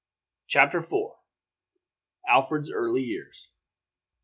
[0.47, 1.11] CHAPTER IV
[2.27, 3.51] ALFRED'S EARLY YEARS.